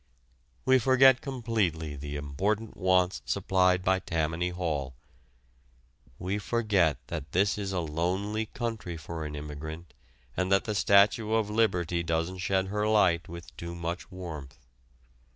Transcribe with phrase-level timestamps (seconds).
[0.65, 4.95] We forget completely the important wants supplied by Tammany Hall.
[6.17, 9.93] We forget that this is a lonely country for an immigrant
[10.35, 14.57] and that the Statue of Liberty doesn't shed her light with too much warmth.